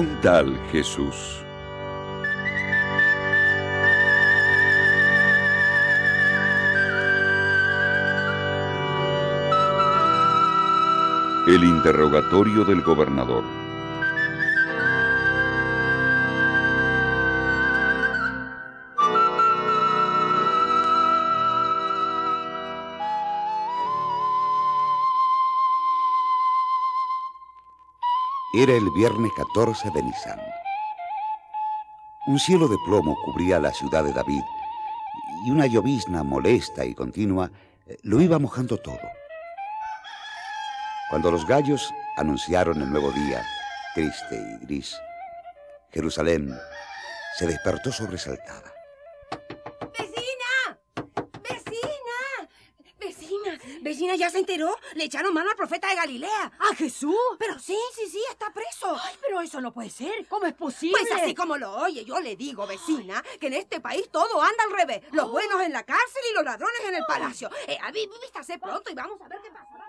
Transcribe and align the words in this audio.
Un 0.00 0.18
tal 0.22 0.58
Jesús. 0.72 1.44
El 11.46 11.64
interrogatorio 11.64 12.64
del 12.64 12.80
gobernador. 12.80 13.59
Era 28.62 28.74
el 28.74 28.90
viernes 28.90 29.32
14 29.38 29.88
de 29.90 30.02
Nisan. 30.02 30.38
Un 32.26 32.38
cielo 32.38 32.68
de 32.68 32.76
plomo 32.84 33.16
cubría 33.24 33.58
la 33.58 33.72
ciudad 33.72 34.04
de 34.04 34.12
David 34.12 34.42
y 35.46 35.50
una 35.50 35.64
llovizna 35.66 36.22
molesta 36.22 36.84
y 36.84 36.94
continua 36.94 37.50
eh, 37.86 37.96
lo 38.02 38.20
iba 38.20 38.38
mojando 38.38 38.76
todo. 38.76 39.00
Cuando 41.08 41.30
los 41.30 41.46
gallos 41.46 41.90
anunciaron 42.18 42.82
el 42.82 42.90
nuevo 42.90 43.10
día, 43.12 43.42
triste 43.94 44.36
y 44.36 44.66
gris, 44.66 44.94
Jerusalén 45.90 46.54
se 47.38 47.46
despertó 47.46 47.90
sobresaltada. 47.90 48.74
¿Ya 54.14 54.30
se 54.30 54.38
enteró? 54.38 54.76
Le 54.94 55.04
echaron 55.04 55.32
mano 55.32 55.50
al 55.50 55.56
profeta 55.56 55.88
de 55.88 55.94
Galilea. 55.96 56.52
¿A 56.58 56.74
Jesús? 56.74 57.16
Pero 57.38 57.58
sí, 57.58 57.78
sí, 57.94 58.08
sí, 58.10 58.22
está 58.30 58.52
preso. 58.52 58.98
Ay, 59.02 59.14
pero 59.20 59.40
eso 59.40 59.60
no 59.60 59.72
puede 59.72 59.90
ser. 59.90 60.26
¿Cómo 60.28 60.46
es 60.46 60.54
posible? 60.54 60.98
Pues 61.00 61.22
así 61.22 61.34
como 61.34 61.56
lo 61.56 61.72
oye, 61.76 62.04
yo 62.04 62.20
le 62.20 62.36
digo, 62.36 62.66
vecina, 62.66 63.22
que 63.40 63.48
en 63.48 63.54
este 63.54 63.80
país 63.80 64.08
todo 64.10 64.40
anda 64.42 64.64
al 64.64 64.72
revés. 64.72 65.02
Los 65.12 65.26
oh. 65.26 65.30
buenos 65.30 65.60
en 65.62 65.72
la 65.72 65.84
cárcel 65.84 66.22
y 66.30 66.34
los 66.34 66.44
ladrones 66.44 66.80
en 66.86 66.94
el 66.94 67.04
palacio. 67.06 67.50
Eh, 67.66 67.78
a 67.80 67.90
mí, 67.92 68.08
vístase 68.20 68.58
pronto 68.58 68.90
y 68.90 68.94
vamos 68.94 69.20
a 69.20 69.28
ver 69.28 69.38
qué 69.42 69.50
pasa. 69.50 69.79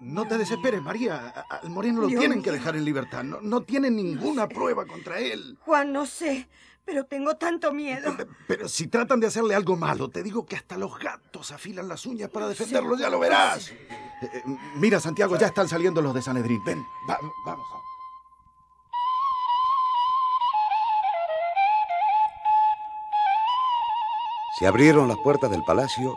No 0.00 0.26
te 0.28 0.38
desesperes, 0.38 0.80
María. 0.80 1.44
Al 1.48 1.70
moreno 1.70 2.02
lo 2.02 2.08
tienen 2.08 2.42
que 2.42 2.52
dejar 2.52 2.76
en 2.76 2.84
libertad. 2.84 3.24
No, 3.24 3.40
no 3.40 3.62
tienen 3.62 3.96
ninguna 3.96 4.48
prueba 4.48 4.86
contra 4.86 5.18
él. 5.18 5.58
Juan, 5.60 5.92
no 5.92 6.06
sé, 6.06 6.48
pero 6.84 7.04
tengo 7.04 7.36
tanto 7.36 7.72
miedo. 7.72 8.16
Pero, 8.46 8.68
si 8.68 8.86
tratan 8.86 9.18
de 9.18 9.26
hacerle 9.26 9.54
algo 9.56 9.76
malo, 9.76 10.08
te 10.08 10.22
digo 10.22 10.46
que 10.46 10.56
hasta 10.56 10.78
los 10.78 10.98
gatos 10.98 11.50
afilan 11.50 11.88
las 11.88 12.06
uñas 12.06 12.30
para 12.30 12.48
defenderlo, 12.48 12.96
ya 12.96 13.10
lo 13.10 13.18
verás. 13.18 13.70
Eh, 13.70 13.78
eh, 14.22 14.42
mira, 14.76 15.00
Santiago, 15.00 15.36
ya 15.36 15.48
están 15.48 15.68
saliendo 15.68 16.00
los 16.00 16.14
de 16.14 16.22
Sanedrín. 16.22 16.62
Ven, 16.64 16.84
vamos. 17.44 17.66
Se 24.58 24.66
abrieron 24.66 25.06
las 25.06 25.18
puertas 25.18 25.50
del 25.50 25.62
palacio 25.62 26.16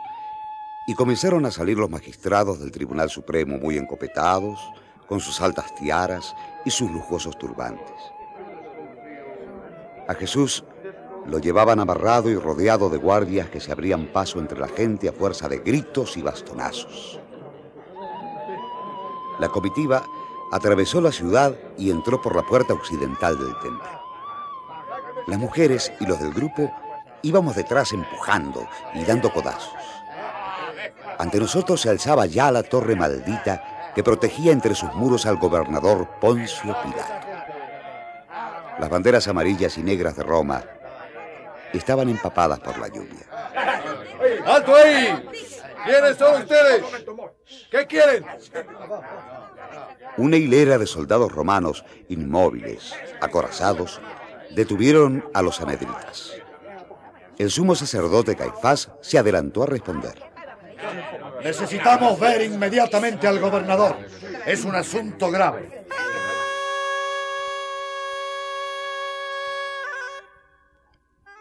y 0.86 0.94
comenzaron 0.94 1.46
a 1.46 1.50
salir 1.50 1.78
los 1.78 1.90
magistrados 1.90 2.58
del 2.60 2.72
Tribunal 2.72 3.08
Supremo 3.10 3.58
muy 3.58 3.76
encopetados, 3.76 4.58
con 5.06 5.20
sus 5.20 5.40
altas 5.40 5.74
tiaras 5.74 6.34
y 6.64 6.70
sus 6.70 6.90
lujosos 6.90 7.36
turbantes. 7.38 8.00
A 10.08 10.14
Jesús 10.14 10.64
lo 11.26 11.38
llevaban 11.38 11.80
amarrado 11.80 12.30
y 12.30 12.36
rodeado 12.36 12.88
de 12.88 12.98
guardias 12.98 13.48
que 13.48 13.60
se 13.60 13.70
abrían 13.70 14.06
paso 14.06 14.38
entre 14.38 14.58
la 14.58 14.68
gente 14.68 15.08
a 15.08 15.12
fuerza 15.12 15.48
de 15.48 15.58
gritos 15.58 16.16
y 16.16 16.22
bastonazos. 16.22 17.20
La 19.38 19.48
comitiva 19.48 20.02
atravesó 20.50 21.00
la 21.00 21.12
ciudad 21.12 21.54
y 21.78 21.90
entró 21.90 22.20
por 22.20 22.34
la 22.34 22.42
puerta 22.42 22.74
occidental 22.74 23.38
del 23.38 23.58
templo. 23.60 24.02
Las 25.26 25.38
mujeres 25.38 25.92
y 26.00 26.06
los 26.06 26.20
del 26.20 26.32
grupo 26.32 26.70
íbamos 27.22 27.54
detrás 27.54 27.92
empujando 27.92 28.66
y 28.94 29.04
dando 29.04 29.32
codazos. 29.32 29.74
Ante 31.18 31.38
nosotros 31.38 31.80
se 31.80 31.90
alzaba 31.90 32.26
ya 32.26 32.50
la 32.50 32.62
torre 32.62 32.96
maldita 32.96 33.92
que 33.94 34.02
protegía 34.02 34.52
entre 34.52 34.74
sus 34.74 34.92
muros 34.94 35.26
al 35.26 35.36
gobernador 35.36 36.08
Poncio 36.20 36.76
Pilato. 36.82 37.26
Las 38.78 38.88
banderas 38.88 39.28
amarillas 39.28 39.76
y 39.78 39.82
negras 39.82 40.16
de 40.16 40.22
Roma 40.22 40.62
estaban 41.72 42.08
empapadas 42.08 42.60
por 42.60 42.78
la 42.78 42.88
lluvia. 42.88 43.26
¡Alto 44.46 44.74
ahí! 44.74 45.28
¿Quiénes 45.84 46.16
son 46.16 46.42
ustedes? 46.42 46.84
¿Qué 47.70 47.86
quieren? 47.86 48.24
Una 50.16 50.36
hilera 50.36 50.78
de 50.78 50.86
soldados 50.86 51.32
romanos 51.32 51.84
inmóviles, 52.08 52.94
acorazados, 53.20 54.00
detuvieron 54.54 55.24
a 55.34 55.42
los 55.42 55.56
sanedritas. 55.56 56.32
El 57.38 57.50
sumo 57.50 57.74
sacerdote 57.74 58.36
Caifás 58.36 58.90
se 59.00 59.18
adelantó 59.18 59.62
a 59.62 59.66
responder. 59.66 60.31
Necesitamos 61.42 62.20
ver 62.20 62.42
inmediatamente 62.42 63.26
al 63.26 63.40
gobernador. 63.40 63.96
Es 64.46 64.64
un 64.64 64.74
asunto 64.74 65.30
grave. 65.30 65.86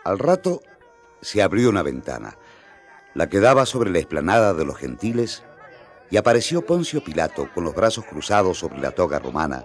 Al 0.04 0.18
rato 0.18 0.62
se 1.22 1.44
abrió 1.44 1.70
una 1.70 1.84
ventana, 1.84 2.36
la 3.14 3.30
que 3.30 3.40
daba 3.40 3.68
sobre 3.68 3.92
la 3.92 4.00
explanada 4.00 4.54
de 4.54 4.66
los 4.66 4.78
gentiles, 4.78 5.44
y 6.10 6.18
apareció 6.18 6.66
Poncio 6.66 7.04
Pilato 7.04 7.48
con 7.54 7.64
los 7.64 7.76
brazos 7.76 8.06
cruzados 8.06 8.58
sobre 8.58 8.80
la 8.80 8.92
toga 8.92 9.20
romana, 9.20 9.64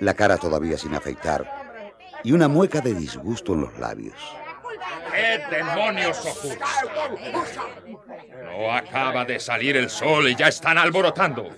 la 0.00 0.14
cara 0.14 0.36
todavía 0.36 0.76
sin 0.76 0.94
afeitar, 0.94 1.92
y 2.24 2.32
una 2.32 2.48
mueca 2.48 2.80
de 2.80 2.94
disgusto 2.94 3.54
en 3.54 3.60
los 3.60 3.78
labios. 3.78 4.16
¿Qué 5.12 5.56
demonios 5.56 6.18
ocurre? 6.24 6.58
No 8.44 8.72
acaba 8.72 9.24
de 9.24 9.38
salir 9.40 9.76
el 9.76 9.90
sol 9.90 10.28
y 10.28 10.34
ya 10.34 10.48
están 10.48 10.78
alborotando. 10.78 11.48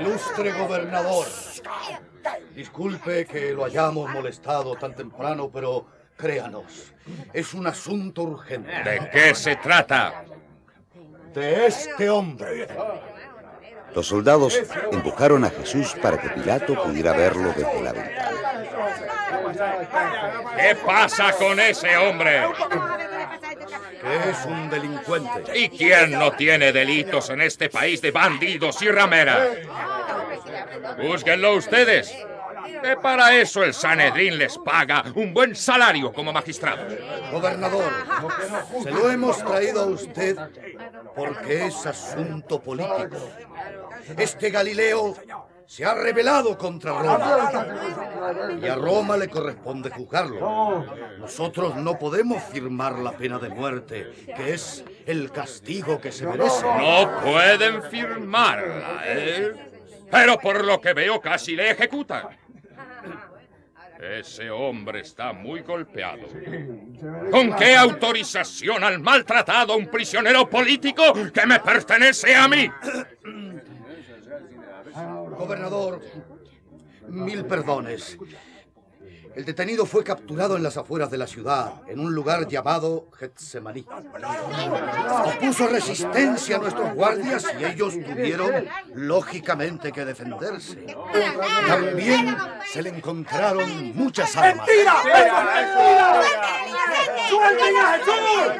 Ilustre 0.00 0.52
gobernador, 0.52 1.26
disculpe 2.54 3.26
que 3.26 3.52
lo 3.52 3.64
hayamos 3.64 4.10
molestado 4.10 4.74
tan 4.76 4.94
temprano, 4.94 5.50
pero 5.52 5.86
créanos, 6.16 6.92
es 7.32 7.54
un 7.54 7.66
asunto 7.66 8.22
urgente. 8.22 8.72
¿De 8.84 9.10
qué 9.10 9.34
se 9.34 9.56
trata? 9.56 10.24
De 11.34 11.66
este 11.66 12.10
hombre. 12.10 12.68
Los 13.94 14.06
soldados 14.06 14.60
empujaron 14.92 15.44
a 15.44 15.50
Jesús 15.50 15.96
para 16.00 16.18
que 16.18 16.28
Pilato 16.30 16.80
pudiera 16.82 17.12
verlo 17.12 17.52
desde 17.56 17.82
la 17.82 17.92
ventana. 17.92 18.39
¿Qué 20.56 20.74
pasa 20.76 21.32
con 21.32 21.58
ese 21.60 21.96
hombre? 21.96 22.42
Que 24.00 24.30
es 24.30 24.44
un 24.46 24.70
delincuente. 24.70 25.58
¿Y 25.58 25.68
quién 25.68 26.12
no 26.12 26.32
tiene 26.32 26.72
delitos 26.72 27.30
en 27.30 27.40
este 27.40 27.68
país 27.68 28.00
de 28.00 28.10
bandidos 28.10 28.80
y 28.82 28.90
rameras? 28.90 29.48
Júzguenlo 30.96 31.54
ustedes. 31.54 32.14
Que 32.82 32.96
para 32.96 33.34
eso 33.36 33.62
el 33.62 33.74
Sanedrín 33.74 34.38
les 34.38 34.56
paga 34.58 35.04
un 35.14 35.34
buen 35.34 35.54
salario 35.54 36.12
como 36.12 36.32
magistrados. 36.32 36.92
Gobernador, 37.30 37.92
se 38.82 38.90
lo 38.90 39.10
hemos 39.10 39.44
traído 39.44 39.82
a 39.82 39.86
usted 39.86 40.36
porque 41.14 41.66
es 41.66 41.86
asunto 41.86 42.60
político. 42.60 43.18
Este 44.16 44.50
Galileo 44.50 45.14
se 45.70 45.84
ha 45.84 45.94
rebelado 45.94 46.58
contra 46.58 46.98
Roma. 46.98 48.58
Y 48.60 48.66
a 48.66 48.74
Roma 48.74 49.16
le 49.16 49.28
corresponde 49.28 49.88
juzgarlo. 49.88 50.84
Nosotros 51.20 51.76
no 51.76 51.96
podemos 51.96 52.42
firmar 52.42 52.98
la 52.98 53.12
pena 53.12 53.38
de 53.38 53.50
muerte, 53.50 54.10
que 54.36 54.52
es 54.52 54.84
el 55.06 55.30
castigo 55.30 56.00
que 56.00 56.10
se 56.10 56.26
merece. 56.26 56.64
No 56.66 57.20
pueden 57.22 57.84
firmarla, 57.84 59.02
¿eh? 59.06 59.52
Pero 60.10 60.40
por 60.40 60.64
lo 60.64 60.80
que 60.80 60.92
veo 60.92 61.20
casi 61.20 61.54
le 61.54 61.70
ejecutan. 61.70 62.24
Ese 64.00 64.50
hombre 64.50 65.02
está 65.02 65.32
muy 65.32 65.60
golpeado. 65.60 66.26
¿Con 67.30 67.54
qué 67.54 67.76
autorización 67.76 68.82
han 68.82 69.00
maltratado 69.02 69.74
a 69.74 69.76
un 69.76 69.86
prisionero 69.86 70.50
político 70.50 71.12
que 71.32 71.46
me 71.46 71.60
pertenece 71.60 72.34
a 72.34 72.48
mí? 72.48 72.68
Gobernador, 75.50 76.00
mil 77.08 77.44
perdones. 77.44 78.16
El 79.34 79.44
detenido 79.44 79.84
fue 79.84 80.04
capturado 80.04 80.56
en 80.56 80.62
las 80.62 80.76
afueras 80.76 81.10
de 81.10 81.18
la 81.18 81.26
ciudad, 81.26 81.82
en 81.88 81.98
un 81.98 82.14
lugar 82.14 82.46
llamado 82.46 83.08
Getsemaní. 83.18 83.84
Opuso 85.24 85.66
resistencia 85.66 86.54
a 86.54 86.58
nuestros 86.60 86.94
guardias 86.94 87.44
y 87.58 87.64
ellos 87.64 87.94
tuvieron, 87.94 88.64
lógicamente, 88.94 89.90
que 89.90 90.04
defenderse. 90.04 90.86
También 91.66 92.36
se 92.72 92.82
le 92.82 92.90
encontraron 92.90 93.92
muchas 93.96 94.36
armas. 94.36 94.68
¡Mentira! 94.68 95.02
¡Suelten 97.28 97.76
a 97.76 97.98
Jesús! 97.98 98.52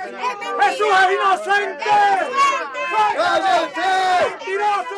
¡Jesús 0.60 0.88
es 0.88 1.14
inocente! 1.14 1.84
¡Cállense! 3.16 4.36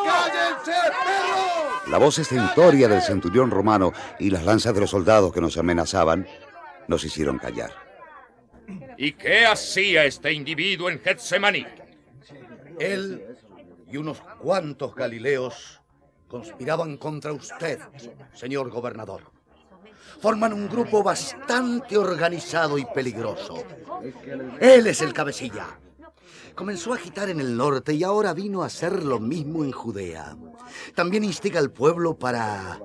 ¡Cállense, 0.04 0.80
perros! 1.04 1.88
La 1.88 1.98
voz 1.98 2.18
estentoria 2.18 2.88
del 2.88 3.02
centurión 3.02 3.50
romano 3.50 3.92
y 4.18 4.30
las 4.30 4.44
lanzas 4.44 4.74
de 4.74 4.80
los 4.80 4.90
soldados 4.90 5.32
que 5.32 5.40
nos 5.40 5.56
amenazaban 5.58 6.26
nos 6.88 7.04
hicieron 7.04 7.38
callar. 7.38 7.70
¿Y 8.96 9.12
qué 9.12 9.46
hacía 9.46 10.04
este 10.04 10.32
individuo 10.32 10.88
en 10.88 11.00
Getsemaní? 11.00 11.66
Él 12.78 13.36
y 13.90 13.96
unos 13.96 14.20
cuantos 14.40 14.94
galileos 14.94 15.80
conspiraban 16.28 16.96
contra 16.96 17.32
usted, 17.32 17.78
señor 18.32 18.70
gobernador. 18.70 19.30
Forman 20.20 20.52
un 20.52 20.68
grupo 20.68 21.02
bastante 21.02 21.98
organizado 21.98 22.78
y 22.78 22.86
peligroso. 22.86 23.64
Él 24.60 24.86
es 24.86 25.02
el 25.02 25.12
cabecilla. 25.12 25.66
Comenzó 26.54 26.92
a 26.92 26.96
agitar 26.96 27.28
en 27.30 27.40
el 27.40 27.56
norte 27.56 27.94
y 27.94 28.04
ahora 28.04 28.34
vino 28.34 28.62
a 28.62 28.66
hacer 28.66 29.02
lo 29.02 29.18
mismo 29.18 29.64
en 29.64 29.72
Judea. 29.72 30.36
También 30.94 31.24
instiga 31.24 31.58
al 31.58 31.70
pueblo 31.70 32.14
para 32.14 32.78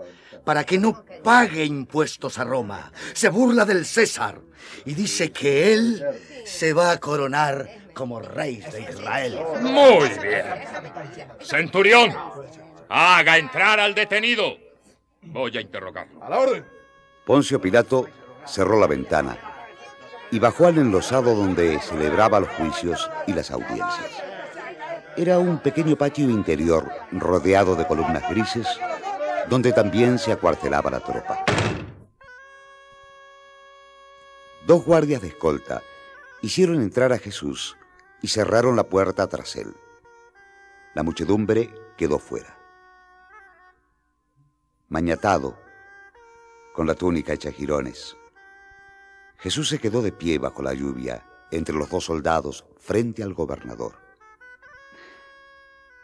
para 0.43 0.63
que 0.63 0.77
no 0.77 1.03
pague 1.23 1.65
impuestos 1.65 2.39
a 2.39 2.45
Roma. 2.45 2.93
Se 3.11 3.27
burla 3.27 3.65
del 3.65 3.85
César 3.85 4.39
y 4.85 4.93
dice 4.93 5.33
que 5.33 5.73
él 5.73 6.01
se 6.45 6.71
va 6.71 6.91
a 6.91 6.99
coronar 7.01 7.89
como 7.93 8.21
rey 8.21 8.63
de 8.71 8.81
Israel. 8.83 9.37
Muy 9.61 10.07
bien. 10.21 10.45
Centurión, 11.41 12.13
haga 12.87 13.37
entrar 13.37 13.81
al 13.81 13.93
detenido. 13.93 14.55
Voy 15.23 15.57
a 15.57 15.59
interrogarlo. 15.59 16.23
A 16.23 16.29
la 16.29 16.39
orden. 16.39 16.65
Poncio 17.25 17.59
Pilato 17.59 18.07
cerró 18.45 18.79
la 18.79 18.87
ventana 18.87 19.56
y 20.31 20.39
bajó 20.39 20.67
al 20.67 20.77
enlosado 20.77 21.35
donde 21.35 21.79
celebraba 21.79 22.39
los 22.39 22.49
juicios 22.49 23.09
y 23.27 23.33
las 23.33 23.51
audiencias. 23.51 24.23
Era 25.15 25.39
un 25.39 25.59
pequeño 25.59 25.95
patio 25.95 26.29
interior 26.29 26.89
rodeado 27.11 27.75
de 27.75 27.87
columnas 27.87 28.29
grises 28.29 28.67
donde 29.49 29.71
también 29.71 30.19
se 30.19 30.31
acuartelaba 30.31 30.91
la 30.91 30.99
tropa. 30.99 31.45
Dos 34.65 34.83
guardias 34.83 35.21
de 35.21 35.29
escolta 35.29 35.81
hicieron 36.41 36.81
entrar 36.81 37.13
a 37.13 37.19
Jesús 37.19 37.77
y 38.21 38.27
cerraron 38.27 38.75
la 38.75 38.83
puerta 38.83 39.27
tras 39.27 39.55
él. 39.55 39.73
La 40.93 41.03
muchedumbre 41.03 41.73
quedó 41.95 42.19
fuera. 42.19 42.57
Mañatado, 44.89 45.57
con 46.73 46.85
la 46.85 46.95
túnica 46.95 47.33
hecha 47.33 47.51
jirones, 47.51 48.15
Jesús 49.39 49.69
se 49.69 49.79
quedó 49.79 50.01
de 50.01 50.11
pie 50.11 50.39
bajo 50.39 50.63
la 50.63 50.73
lluvia 50.73 51.23
entre 51.51 51.75
los 51.75 51.89
dos 51.89 52.05
soldados 52.05 52.65
frente 52.77 53.23
al 53.23 53.33
gobernador. 53.33 53.95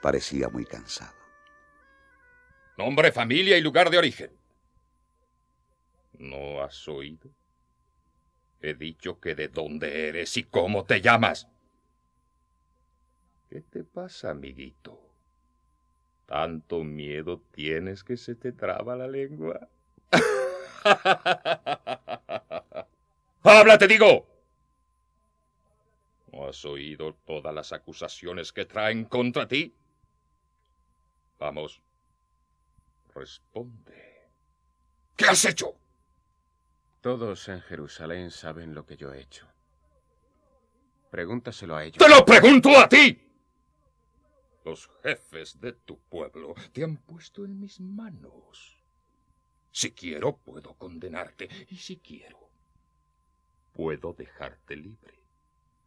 Parecía 0.01 0.49
muy 0.49 0.65
cansado. 0.65 1.13
Nombre, 2.77 3.11
familia 3.11 3.57
y 3.57 3.61
lugar 3.61 3.89
de 3.89 3.97
origen. 3.97 4.31
¿No 6.19 6.61
has 6.61 6.87
oído? 6.87 7.29
He 8.61 8.75
dicho 8.75 9.19
que 9.19 9.35
de 9.35 9.47
dónde 9.47 10.07
eres 10.07 10.37
y 10.37 10.43
cómo 10.43 10.85
te 10.85 11.01
llamas. 11.01 11.47
¿Qué 13.49 13.61
te 13.61 13.83
pasa, 13.83 14.31
amiguito? 14.31 14.99
¿Tanto 16.25 16.83
miedo 16.83 17.41
tienes 17.51 18.03
que 18.03 18.17
se 18.17 18.35
te 18.35 18.51
traba 18.51 18.95
la 18.95 19.07
lengua? 19.07 19.67
¡Habla, 23.43 23.77
te 23.77 23.87
digo! 23.87 24.25
¿No 26.31 26.47
has 26.47 26.63
oído 26.65 27.13
todas 27.25 27.53
las 27.53 27.73
acusaciones 27.73 28.51
que 28.51 28.65
traen 28.65 29.05
contra 29.05 29.47
ti? 29.47 29.73
Vamos, 31.39 31.81
responde. 33.13 34.29
¿Qué 35.15 35.25
has 35.25 35.45
hecho? 35.45 35.75
Todos 37.01 37.49
en 37.49 37.61
Jerusalén 37.61 38.31
saben 38.31 38.73
lo 38.73 38.85
que 38.85 38.95
yo 38.95 39.13
he 39.13 39.19
hecho. 39.19 39.45
Pregúntaselo 41.11 41.75
a 41.75 41.83
ellos. 41.83 41.97
¡Te 41.97 42.09
lo 42.09 42.25
pregunto 42.25 42.69
a 42.79 42.87
ti! 42.87 43.19
Los 44.63 44.89
jefes 45.03 45.59
de 45.59 45.73
tu 45.73 45.99
pueblo 45.99 46.55
te 46.71 46.83
han 46.83 46.95
puesto 46.95 47.43
en 47.43 47.59
mis 47.59 47.81
manos. 47.81 48.81
Si 49.71 49.91
quiero, 49.91 50.37
puedo 50.37 50.73
condenarte. 50.75 51.49
Y 51.69 51.75
si 51.75 51.97
quiero, 51.97 52.42
puedo 53.73 54.13
dejarte 54.13 54.75
libre. 54.75 55.13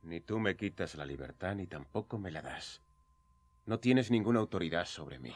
Ni 0.02 0.20
tú 0.20 0.38
me 0.38 0.56
quitas 0.56 0.94
la 0.94 1.06
libertad, 1.06 1.54
ni 1.56 1.66
tampoco 1.66 2.18
me 2.18 2.30
la 2.30 2.42
das. 2.42 2.80
No 3.64 3.80
tienes 3.80 4.10
ninguna 4.10 4.40
autoridad 4.40 4.86
sobre 4.86 5.18
mí. 5.18 5.32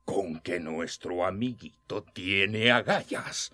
Con 0.06 0.40
que 0.40 0.60
nuestro 0.60 1.26
amiguito 1.26 2.04
tiene 2.04 2.72
agallas. 2.72 3.52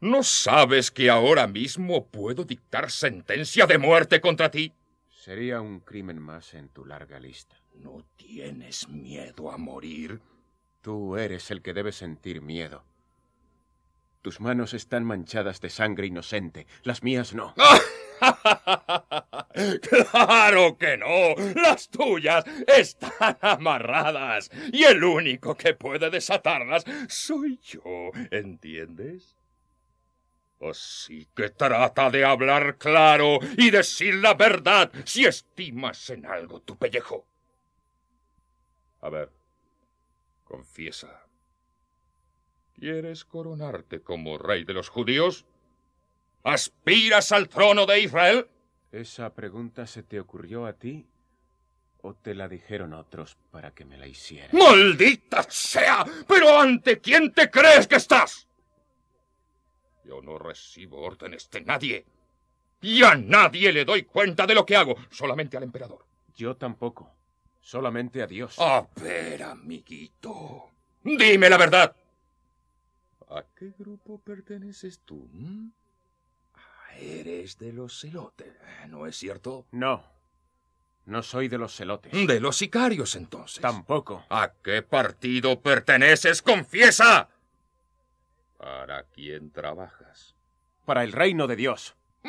¿No 0.00 0.22
sabes 0.22 0.90
que 0.90 1.10
ahora 1.10 1.46
mismo 1.46 2.06
puedo 2.06 2.44
dictar 2.44 2.90
sentencia 2.90 3.66
de 3.66 3.78
muerte 3.78 4.20
contra 4.20 4.50
ti? 4.50 4.72
Sería 5.10 5.60
un 5.60 5.80
crimen 5.80 6.20
más 6.20 6.54
en 6.54 6.68
tu 6.68 6.84
larga 6.84 7.20
lista. 7.20 7.56
¿No 7.74 8.04
tienes 8.16 8.88
miedo 8.88 9.50
a 9.50 9.58
morir? 9.58 10.20
Tú 10.82 11.16
eres 11.16 11.50
el 11.50 11.62
que 11.62 11.74
debe 11.74 11.92
sentir 11.92 12.40
miedo. 12.40 12.82
Tus 14.22 14.40
manos 14.40 14.74
están 14.74 15.04
manchadas 15.04 15.60
de 15.60 15.70
sangre 15.70 16.08
inocente, 16.08 16.66
las 16.82 17.02
mías 17.02 17.34
no. 17.34 17.54
¡Claro 20.12 20.76
que 20.76 20.96
no! 20.96 21.34
Las 21.54 21.88
tuyas 21.88 22.44
están 22.66 23.38
amarradas 23.40 24.50
y 24.72 24.84
el 24.84 25.04
único 25.04 25.56
que 25.56 25.74
puede 25.74 26.10
desatarlas 26.10 26.84
soy 27.08 27.60
yo, 27.62 28.10
¿entiendes? 28.30 29.36
Así 30.60 31.28
que 31.36 31.50
trata 31.50 32.10
de 32.10 32.24
hablar 32.24 32.76
claro 32.78 33.38
y 33.56 33.70
decir 33.70 34.14
la 34.16 34.34
verdad 34.34 34.90
si 35.04 35.24
estimas 35.24 36.10
en 36.10 36.26
algo 36.26 36.60
tu 36.60 36.76
pellejo. 36.76 37.24
A 39.00 39.08
ver, 39.10 39.30
confiesa. 40.44 41.27
¿Quieres 42.78 43.24
coronarte 43.24 44.00
como 44.00 44.38
rey 44.38 44.64
de 44.64 44.72
los 44.72 44.88
judíos? 44.88 45.44
¿Aspiras 46.44 47.32
al 47.32 47.48
trono 47.48 47.86
de 47.86 48.00
Israel? 48.00 48.46
¿Esa 48.92 49.34
pregunta 49.34 49.86
se 49.86 50.04
te 50.04 50.20
ocurrió 50.20 50.64
a 50.64 50.74
ti 50.74 51.04
o 52.02 52.14
te 52.14 52.34
la 52.34 52.46
dijeron 52.48 52.92
otros 52.92 53.36
para 53.50 53.72
que 53.72 53.84
me 53.84 53.98
la 53.98 54.06
hicieras? 54.06 54.54
¡Maldita 54.54 55.42
sea! 55.48 56.06
¿Pero 56.28 56.60
ante 56.60 57.00
quién 57.00 57.32
te 57.32 57.50
crees 57.50 57.88
que 57.88 57.96
estás? 57.96 58.46
Yo 60.04 60.22
no 60.22 60.38
recibo 60.38 61.02
órdenes 61.02 61.50
de 61.50 61.60
nadie. 61.62 62.06
Y 62.80 63.02
a 63.02 63.16
nadie 63.16 63.72
le 63.72 63.84
doy 63.84 64.04
cuenta 64.04 64.46
de 64.46 64.54
lo 64.54 64.64
que 64.64 64.76
hago, 64.76 64.94
solamente 65.10 65.56
al 65.56 65.64
emperador. 65.64 66.06
Yo 66.36 66.56
tampoco. 66.56 67.10
Solamente 67.60 68.22
a 68.22 68.26
Dios. 68.28 68.54
A 68.60 68.86
ver, 69.02 69.42
amiguito. 69.42 70.70
Dime 71.02 71.50
la 71.50 71.58
verdad. 71.58 71.94
¿A 73.30 73.44
qué 73.56 73.72
grupo 73.78 74.18
perteneces 74.20 75.00
tú? 75.04 75.28
mm? 75.32 75.68
Ah, 76.54 76.96
Eres 76.98 77.58
de 77.58 77.72
los 77.72 78.00
celotes, 78.00 78.52
¿no 78.88 79.06
es 79.06 79.16
cierto? 79.16 79.66
No. 79.72 80.02
No 81.06 81.22
soy 81.22 81.48
de 81.48 81.56
los 81.58 81.74
celotes. 81.74 82.12
De 82.12 82.40
los 82.40 82.56
sicarios, 82.56 83.16
entonces. 83.16 83.60
Tampoco. 83.62 84.24
¿A 84.28 84.52
qué 84.62 84.82
partido 84.82 85.60
perteneces? 85.60 86.42
¡Confiesa! 86.42 87.28
¿Para 88.58 89.04
quién 89.04 89.50
trabajas? 89.50 90.34
Para 90.84 91.04
el 91.04 91.12
reino 91.12 91.46
de 91.46 91.56
Dios. 91.56 91.94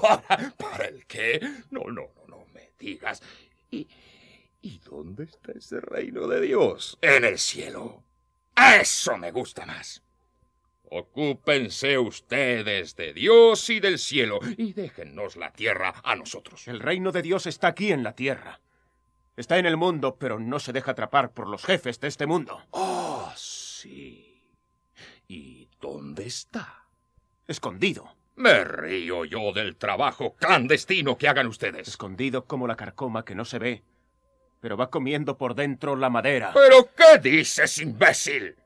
¿Para, 0.00 0.50
¿Para 0.56 0.84
el 0.86 1.04
qué? 1.06 1.40
No, 1.70 1.84
no, 1.84 2.02
no, 2.16 2.26
no 2.28 2.46
me 2.54 2.70
digas. 2.78 3.22
¿Y, 3.70 3.86
¿Y 4.66 4.80
dónde 4.80 5.22
está 5.22 5.52
ese 5.52 5.80
reino 5.80 6.26
de 6.26 6.40
Dios? 6.40 6.98
En 7.00 7.24
el 7.24 7.38
cielo. 7.38 8.02
Eso 8.80 9.16
me 9.16 9.30
gusta 9.30 9.64
más. 9.64 10.02
Ocúpense 10.90 11.96
ustedes 11.98 12.96
de 12.96 13.12
Dios 13.12 13.70
y 13.70 13.78
del 13.78 14.00
cielo 14.00 14.40
y 14.56 14.72
déjennos 14.72 15.36
la 15.36 15.52
tierra 15.52 15.94
a 16.02 16.16
nosotros. 16.16 16.66
El 16.66 16.80
reino 16.80 17.12
de 17.12 17.22
Dios 17.22 17.46
está 17.46 17.68
aquí 17.68 17.92
en 17.92 18.02
la 18.02 18.16
tierra. 18.16 18.60
Está 19.36 19.56
en 19.56 19.66
el 19.66 19.76
mundo, 19.76 20.16
pero 20.18 20.40
no 20.40 20.58
se 20.58 20.72
deja 20.72 20.90
atrapar 20.90 21.30
por 21.30 21.46
los 21.46 21.64
jefes 21.64 22.00
de 22.00 22.08
este 22.08 22.26
mundo. 22.26 22.60
Oh, 22.70 23.32
sí. 23.36 24.42
¿Y 25.28 25.68
dónde 25.80 26.26
está? 26.26 26.88
Escondido. 27.46 28.16
Me 28.34 28.64
río 28.64 29.24
yo 29.24 29.52
del 29.52 29.76
trabajo 29.76 30.34
clandestino 30.34 31.16
que 31.16 31.28
hagan 31.28 31.46
ustedes. 31.46 31.86
Escondido 31.86 32.46
como 32.46 32.66
la 32.66 32.74
carcoma 32.74 33.24
que 33.24 33.36
no 33.36 33.44
se 33.44 33.60
ve, 33.60 33.84
pero 34.66 34.76
va 34.76 34.90
comiendo 34.90 35.38
por 35.38 35.54
dentro 35.54 35.94
la 35.94 36.10
madera. 36.10 36.50
¿Pero 36.52 36.90
qué 36.92 37.20
dices, 37.20 37.78
imbécil? 37.78 38.56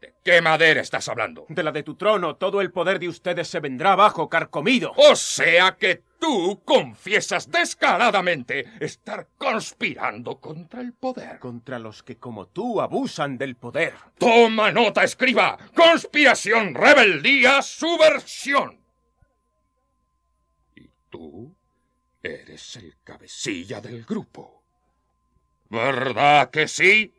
¿De 0.00 0.14
qué 0.24 0.42
madera 0.42 0.80
estás 0.80 1.08
hablando? 1.08 1.46
De 1.48 1.62
la 1.62 1.70
de 1.70 1.84
tu 1.84 1.94
trono, 1.94 2.34
todo 2.34 2.60
el 2.60 2.72
poder 2.72 2.98
de 2.98 3.08
ustedes 3.08 3.46
se 3.46 3.60
vendrá 3.60 3.92
abajo, 3.92 4.28
carcomido. 4.28 4.92
O 4.96 5.14
sea 5.14 5.76
que 5.76 6.02
tú 6.18 6.60
confiesas 6.64 7.48
descaradamente 7.52 8.64
estar 8.80 9.28
conspirando 9.38 10.40
contra 10.40 10.80
el 10.80 10.92
poder. 10.92 11.38
Contra 11.38 11.78
los 11.78 12.02
que 12.02 12.16
como 12.16 12.46
tú 12.48 12.80
abusan 12.80 13.38
del 13.38 13.54
poder. 13.54 13.94
Toma 14.18 14.72
nota, 14.72 15.04
escriba. 15.04 15.56
Conspiración, 15.72 16.74
rebeldía, 16.74 17.62
subversión. 17.62 18.80
Y 20.74 20.90
tú 21.08 21.54
eres 22.24 22.74
el 22.74 22.96
cabecilla 23.04 23.80
del 23.80 24.04
grupo. 24.04 24.57
¿Verdad 25.70 26.50
que 26.50 26.68
sí? 26.68 27.14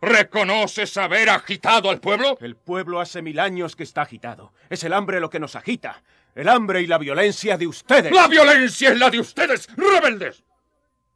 ¿Reconoces 0.00 0.96
haber 0.96 1.28
agitado 1.28 1.90
al 1.90 2.00
pueblo? 2.00 2.38
El 2.40 2.56
pueblo 2.56 3.00
hace 3.00 3.20
mil 3.20 3.38
años 3.38 3.76
que 3.76 3.82
está 3.82 4.02
agitado. 4.02 4.54
Es 4.70 4.82
el 4.84 4.94
hambre 4.94 5.20
lo 5.20 5.28
que 5.28 5.40
nos 5.40 5.56
agita. 5.56 6.02
El 6.34 6.48
hambre 6.48 6.80
y 6.80 6.86
la 6.86 6.96
violencia 6.96 7.58
de 7.58 7.66
ustedes. 7.66 8.12
¡La 8.12 8.28
violencia 8.28 8.90
es 8.90 8.98
la 8.98 9.10
de 9.10 9.20
ustedes, 9.20 9.68
rebeldes! 9.76 10.42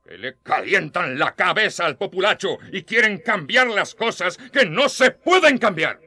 Que 0.02 0.18
le 0.18 0.36
calientan 0.42 1.18
la 1.18 1.34
cabeza 1.34 1.86
al 1.86 1.96
populacho 1.96 2.58
y 2.72 2.82
quieren 2.82 3.18
cambiar 3.18 3.68
las 3.68 3.94
cosas 3.94 4.36
que 4.36 4.66
no 4.66 4.90
se 4.90 5.12
pueden 5.12 5.56
cambiar. 5.56 5.98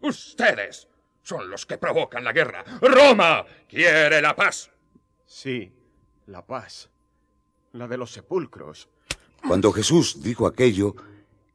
Ustedes 0.00 0.88
son 1.22 1.50
los 1.50 1.66
que 1.66 1.76
provocan 1.76 2.24
la 2.24 2.32
guerra. 2.32 2.64
Roma 2.80 3.44
quiere 3.68 4.22
la 4.22 4.34
paz. 4.34 4.70
Sí, 5.26 5.70
la 6.26 6.46
paz. 6.46 6.88
La 7.72 7.88
de 7.88 7.98
los 7.98 8.10
sepulcros. 8.10 8.88
Cuando 9.46 9.72
Jesús 9.72 10.22
dijo 10.22 10.46
aquello, 10.46 10.94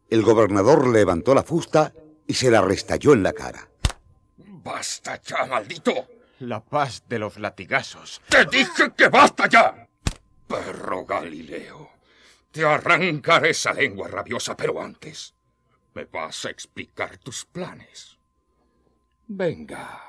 el 0.10 0.22
gobernador 0.22 0.88
levantó 0.88 1.34
la 1.34 1.44
fusta 1.44 1.94
y 2.28 2.34
se 2.34 2.52
la 2.52 2.62
restalló 2.62 3.14
en 3.14 3.24
la 3.24 3.34
cara. 3.34 3.68
¡Basta 4.38 5.22
ya, 5.22 5.46
maldito! 5.46 5.94
La 6.40 6.64
paz 6.64 7.04
de 7.10 7.20
los 7.20 7.38
latigazos. 7.38 8.22
¡Te 8.30 8.46
dije 8.46 8.92
que 8.96 9.10
basta 9.10 9.48
ya! 9.48 9.88
Perro 10.48 11.06
Galileo, 11.06 11.90
te 12.52 12.64
arrancaré 12.64 13.52
esa 13.52 13.74
lengua 13.74 14.08
rabiosa, 14.08 14.56
pero 14.56 14.82
antes 14.82 15.34
me 15.94 16.06
vas 16.06 16.46
a 16.46 16.50
explicar 16.50 17.18
tus 17.18 17.46
planes. 17.46 18.18
Venga, 19.28 20.02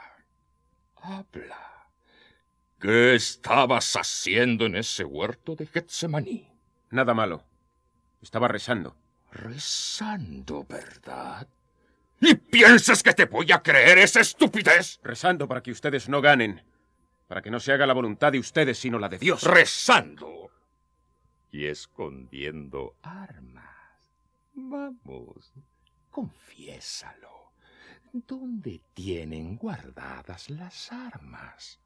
habla. 0.96 1.88
¿Qué 2.78 3.14
estabas 3.14 3.94
haciendo 3.96 4.66
en 4.66 4.76
ese 4.76 5.04
huerto 5.04 5.54
de 5.54 5.66
Getsemaní? 5.66 6.48
Nada 6.90 7.12
malo. 7.12 7.49
Estaba 8.22 8.48
rezando. 8.48 8.96
Rezando, 9.32 10.64
¿verdad? 10.68 11.46
¿Y 12.20 12.34
piensas 12.34 13.02
que 13.02 13.14
te 13.14 13.24
voy 13.24 13.50
a 13.52 13.62
creer 13.62 13.98
esa 13.98 14.20
estupidez? 14.20 15.00
Rezando 15.02 15.48
para 15.48 15.62
que 15.62 15.70
ustedes 15.70 16.08
no 16.08 16.20
ganen. 16.20 16.62
Para 17.28 17.40
que 17.40 17.50
no 17.50 17.60
se 17.60 17.72
haga 17.72 17.86
la 17.86 17.94
voluntad 17.94 18.32
de 18.32 18.40
ustedes, 18.40 18.78
sino 18.78 18.98
la 18.98 19.08
de 19.08 19.18
Dios. 19.18 19.42
Rezando. 19.44 20.50
Y 21.50 21.66
escondiendo 21.66 22.96
armas. 23.02 23.64
Vamos, 24.54 25.52
confiésalo. 26.10 27.52
¿Dónde 28.12 28.80
tienen 28.92 29.56
guardadas 29.56 30.50
las 30.50 30.92
armas? 30.92 31.78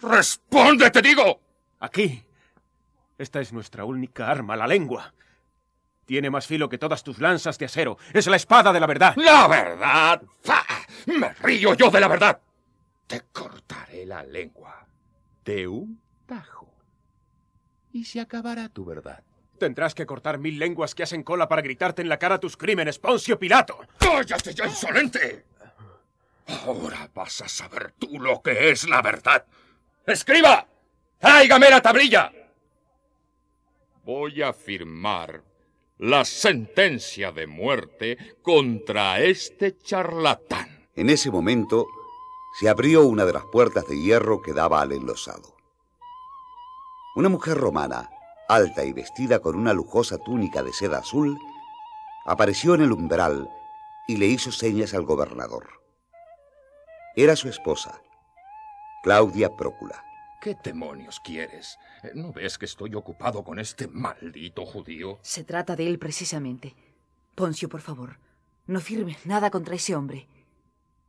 ¡Responde, 0.00 0.90
te 0.90 1.02
digo! 1.02 1.40
Aquí. 1.80 2.24
Esta 3.18 3.40
es 3.40 3.52
nuestra 3.52 3.84
única 3.84 4.30
arma, 4.30 4.56
la 4.56 4.66
lengua. 4.66 5.14
Tiene 6.04 6.30
más 6.30 6.46
filo 6.46 6.68
que 6.68 6.78
todas 6.78 7.02
tus 7.02 7.18
lanzas 7.18 7.58
de 7.58 7.66
acero. 7.66 7.96
Es 8.12 8.26
la 8.26 8.36
espada 8.36 8.72
de 8.72 8.80
la 8.80 8.86
verdad. 8.86 9.14
¡La 9.16 9.48
verdad! 9.48 10.22
¡Fa! 10.42 10.64
¡Me 11.06 11.32
río 11.34 11.74
yo 11.74 11.90
de 11.90 12.00
la 12.00 12.08
verdad! 12.08 12.40
Te 13.06 13.22
cortaré 13.32 14.04
la 14.04 14.22
lengua 14.22 14.86
de 15.44 15.68
un 15.68 16.00
tajo. 16.26 16.72
Y 17.92 18.04
se 18.04 18.20
acabará 18.20 18.68
tu 18.68 18.84
verdad. 18.84 19.22
Tendrás 19.58 19.94
que 19.94 20.04
cortar 20.04 20.38
mil 20.38 20.58
lenguas 20.58 20.94
que 20.94 21.04
hacen 21.04 21.22
cola 21.22 21.48
para 21.48 21.62
gritarte 21.62 22.02
en 22.02 22.08
la 22.08 22.18
cara 22.18 22.40
tus 22.40 22.56
crímenes, 22.56 22.98
Poncio 22.98 23.38
Pilato. 23.38 23.78
¡Cállate 23.98 24.52
ya, 24.52 24.66
insolente! 24.66 25.46
Ahora 26.46 27.08
vas 27.14 27.40
a 27.40 27.48
saber 27.48 27.92
tú 27.98 28.18
lo 28.20 28.42
que 28.42 28.70
es 28.70 28.88
la 28.88 29.00
verdad. 29.00 29.46
¡Escriba! 30.06 30.66
¡Tráigame 31.18 31.70
la 31.70 31.80
tablilla! 31.80 32.30
Voy 34.04 34.42
a 34.42 34.52
firmar 34.52 35.42
la 35.96 36.26
sentencia 36.26 37.32
de 37.32 37.46
muerte 37.46 38.18
contra 38.42 39.18
este 39.20 39.78
charlatán. 39.78 40.90
En 40.94 41.08
ese 41.08 41.30
momento 41.30 41.86
se 42.60 42.68
abrió 42.68 43.06
una 43.06 43.24
de 43.24 43.32
las 43.32 43.44
puertas 43.46 43.86
de 43.88 43.98
hierro 43.98 44.42
que 44.42 44.52
daba 44.52 44.82
al 44.82 44.92
enlosado. 44.92 45.56
Una 47.16 47.30
mujer 47.30 47.56
romana, 47.56 48.10
alta 48.46 48.84
y 48.84 48.92
vestida 48.92 49.38
con 49.38 49.56
una 49.56 49.72
lujosa 49.72 50.18
túnica 50.18 50.62
de 50.62 50.74
seda 50.74 50.98
azul, 50.98 51.38
apareció 52.26 52.74
en 52.74 52.82
el 52.82 52.92
umbral 52.92 53.48
y 54.06 54.18
le 54.18 54.26
hizo 54.26 54.52
señas 54.52 54.92
al 54.92 55.04
gobernador. 55.04 55.80
Era 57.16 57.36
su 57.36 57.48
esposa, 57.48 58.02
Claudia 59.02 59.56
Prócula. 59.56 60.04
¿Qué 60.44 60.58
demonios 60.62 61.20
quieres? 61.20 61.78
¿No 62.12 62.30
ves 62.30 62.58
que 62.58 62.66
estoy 62.66 62.94
ocupado 62.94 63.42
con 63.42 63.58
este 63.58 63.88
maldito 63.88 64.66
judío? 64.66 65.18
Se 65.22 65.42
trata 65.42 65.74
de 65.74 65.88
él 65.88 65.98
precisamente. 65.98 66.74
Poncio, 67.34 67.66
por 67.66 67.80
favor, 67.80 68.18
no 68.66 68.78
firmes 68.78 69.24
nada 69.24 69.50
contra 69.50 69.74
ese 69.74 69.94
hombre. 69.94 70.26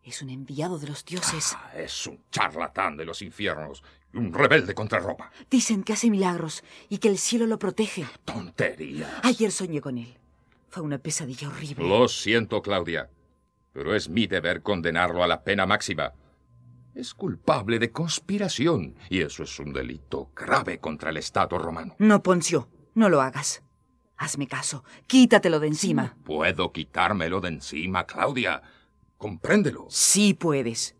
Es 0.05 0.21
un 0.21 0.29
enviado 0.29 0.79
de 0.79 0.87
los 0.87 1.03
dioses. 1.03 1.51
Ah, 1.53 1.73
es 1.75 2.07
un 2.07 2.23
charlatán 2.31 2.95
de 2.95 3.03
los 3.03 3.21
infiernos 3.21 3.83
y 4.13 4.19
un 4.19 4.33
rebelde 4.33 4.73
contra 4.73 4.99
Roma. 4.99 5.29
Dicen 5.51 5.83
que 5.83 5.91
hace 5.91 6.09
milagros 6.09 6.63
y 6.87 6.99
que 6.99 7.09
el 7.09 7.17
cielo 7.17 7.45
lo 7.45 7.59
protege. 7.59 8.05
Tontería. 8.23 9.19
Ayer 9.21 9.51
soñé 9.51 9.81
con 9.81 9.97
él. 9.97 10.15
Fue 10.69 10.81
una 10.81 10.97
pesadilla 10.97 11.49
horrible. 11.49 11.85
Lo 11.85 12.07
siento, 12.07 12.61
Claudia, 12.61 13.09
pero 13.73 13.93
es 13.95 14.07
mi 14.07 14.27
deber 14.27 14.61
condenarlo 14.61 15.25
a 15.25 15.27
la 15.27 15.43
pena 15.43 15.65
máxima. 15.65 16.13
Es 16.95 17.13
culpable 17.13 17.77
de 17.77 17.91
conspiración 17.91 18.95
y 19.09 19.19
eso 19.19 19.43
es 19.43 19.59
un 19.59 19.73
delito 19.73 20.31
grave 20.33 20.79
contra 20.79 21.09
el 21.09 21.17
Estado 21.17 21.57
romano. 21.57 21.93
No, 21.99 22.23
Poncio, 22.23 22.69
no 22.93 23.09
lo 23.09 23.19
hagas. 23.19 23.61
Hazme 24.15 24.47
caso, 24.47 24.85
quítatelo 25.05 25.59
de 25.59 25.67
encima. 25.67 26.15
No 26.17 26.23
puedo 26.23 26.71
quitármelo 26.71 27.41
de 27.41 27.49
encima, 27.49 28.05
Claudia. 28.05 28.61
Compréndelo. 29.17 29.87
Sí 29.89 30.33
puedes. 30.33 30.95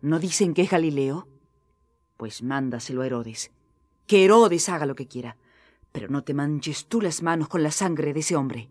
¿No 0.00 0.20
dicen 0.20 0.54
que 0.54 0.62
es 0.62 0.70
Galileo? 0.70 1.26
Pues 2.16 2.44
mándaselo 2.44 3.02
a 3.02 3.06
Herodes. 3.06 3.50
Que 4.06 4.24
Herodes 4.24 4.68
haga 4.68 4.86
lo 4.86 4.94
que 4.94 5.08
quiera. 5.08 5.36
Pero 5.90 6.06
no 6.08 6.22
te 6.22 6.34
manches 6.34 6.86
tú 6.86 7.00
las 7.00 7.20
manos 7.20 7.48
con 7.48 7.64
la 7.64 7.72
sangre 7.72 8.14
de 8.14 8.20
ese 8.20 8.36
hombre. 8.36 8.68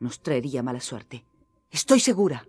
Nos 0.00 0.24
traería 0.24 0.64
mala 0.64 0.80
suerte. 0.80 1.24
Estoy 1.70 2.00
segura. 2.00 2.48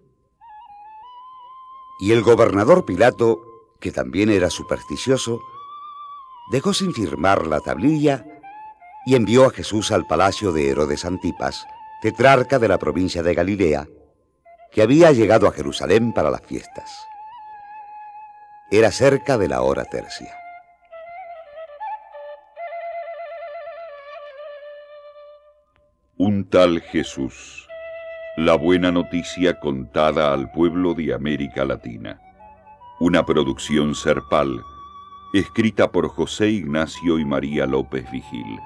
Y 2.00 2.12
el 2.12 2.22
gobernador 2.22 2.86
Pilato, 2.86 3.40
que 3.80 3.92
también 3.92 4.30
era 4.30 4.50
supersticioso, 4.50 5.42
dejó 6.52 6.74
sin 6.74 6.94
firmar 6.94 7.48
la 7.48 7.60
tablilla 7.60 8.26
y 9.06 9.16
envió 9.16 9.46
a 9.46 9.52
Jesús 9.52 9.92
al 9.92 10.06
palacio 10.08 10.52
de 10.52 10.70
Herodes 10.70 11.06
Antipas, 11.06 11.66
tetrarca 12.02 12.60
de 12.60 12.68
la 12.68 12.78
provincia 12.78 13.24
de 13.24 13.34
Galilea, 13.34 13.88
que 14.72 14.82
había 14.82 15.12
llegado 15.12 15.48
a 15.48 15.52
Jerusalén 15.52 16.14
para 16.14 16.32
las 16.32 16.42
fiestas. 16.42 16.90
Era 18.72 18.92
cerca 18.92 19.38
de 19.38 19.48
la 19.48 19.62
hora 19.62 19.86
tercia. 19.86 20.36
Un 26.18 26.50
tal 26.50 26.82
Jesús. 26.82 27.68
La 28.36 28.56
buena 28.56 28.92
noticia 28.92 29.60
contada 29.60 30.34
al 30.34 30.50
pueblo 30.50 30.96
de 30.96 31.14
América 31.14 31.66
Latina. 31.66 32.20
Una 33.00 33.24
producción 33.24 33.94
serpal, 33.94 34.60
escrita 35.36 35.92
por 35.92 36.08
José 36.10 36.50
Ignacio 36.50 37.20
y 37.20 37.26
María 37.26 37.68
López 37.68 38.10
Vigil. 38.12 38.60